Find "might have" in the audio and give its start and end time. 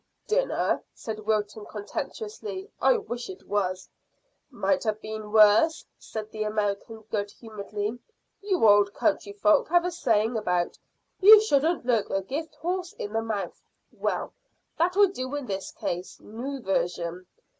4.49-4.99